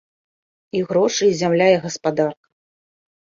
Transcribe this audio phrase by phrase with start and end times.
[0.77, 2.45] І грошы, і зямля, і гаспадарка.